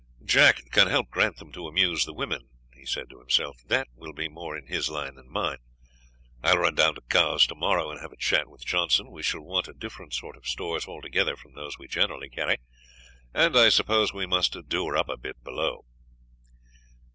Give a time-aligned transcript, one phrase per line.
[0.25, 4.27] "Jack can help Grantham to amuse the women," he said to himself; "that will be
[4.27, 5.59] more in his line than mine.
[6.41, 9.41] I will run down to Cowes tomorrow and have a chat with Johnson; we shall
[9.45, 12.57] want a different sort of stores altogether from those we generally carry,
[13.31, 15.85] and I suppose we must do her up a bit below."